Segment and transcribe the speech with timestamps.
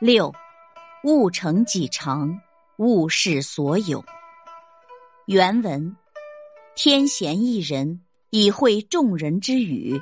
[0.00, 0.32] 六，
[1.04, 2.40] 物成己成，
[2.78, 4.02] 物是所有。
[5.26, 5.94] 原文：
[6.74, 8.00] 天贤一人，
[8.30, 10.00] 以会众人之语，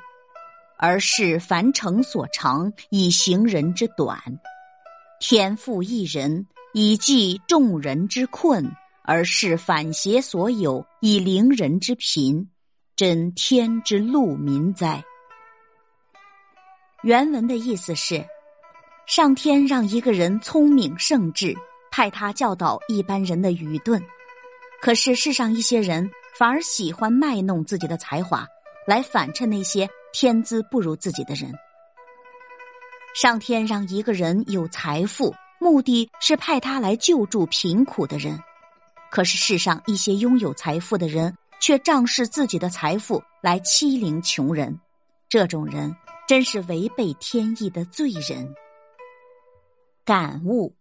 [0.78, 4.16] 而是凡成所长，以行人之短；
[5.18, 8.70] 天赋一人，以济众人之困，
[9.02, 12.48] 而是反邪所有，以凌人之贫。
[12.94, 15.04] 真天之路民哉！
[17.02, 18.24] 原文的意思是：
[19.08, 21.56] 上天让一个人聪明圣智，
[21.90, 23.98] 派他教导一般人的愚钝。
[24.82, 26.08] 可是世上一些人
[26.38, 28.46] 反而喜欢卖弄自己的才华，
[28.86, 31.50] 来反衬那些天资不如自己的人。
[33.14, 38.38] 上天让一个人有财富，目的是派他来救助贫苦的人。
[39.10, 41.34] 可是世上一些拥有财富的人。
[41.60, 44.78] 却仗势自己的财富来欺凌穷人，
[45.28, 45.92] 这种人
[46.28, 48.48] 真是违背天意的罪人。
[50.08, 50.74] 感悟：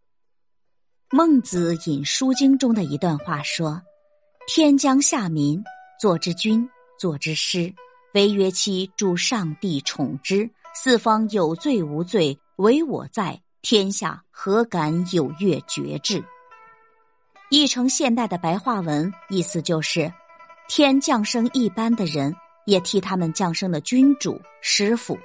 [1.09, 3.81] 孟子引《书经》中的一段话说
[4.47, 5.61] ：“天将下民，
[5.99, 6.65] 作之君，
[6.97, 7.75] 作之师，
[8.13, 10.49] 惟曰其助上帝宠之。
[10.73, 16.23] 四方有罪无罪，唯我在，天下何敢有越绝志？”
[17.51, 20.09] 译成现代的白话文，意思就是。
[20.69, 22.33] 天降生一般的人，
[22.65, 25.19] 也替他们降生了君主、师傅。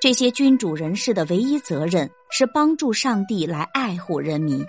[0.00, 4.64] 这些君主人士的唯一责任是帮助上帝来爱护人民。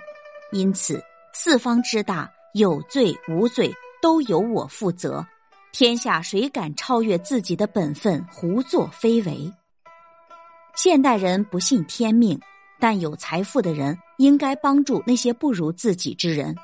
[0.52, 1.00] 因此，
[1.32, 5.24] 四方之大，有罪无罪都由我负责。
[5.72, 9.52] 天下谁敢超越自己的本分，胡作非为？
[10.74, 12.40] 现代人不信天命，
[12.80, 16.56] 但有财富的人应该帮助那些不如自己之人。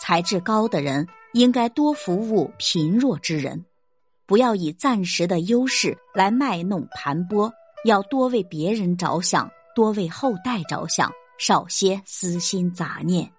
[0.00, 1.06] 才智高的人。
[1.34, 3.62] 应该多服务贫弱之人，
[4.24, 7.52] 不要以暂时的优势来卖弄盘剥，
[7.84, 13.30] 要多为别人着想，多为后代着想，少些私心杂念。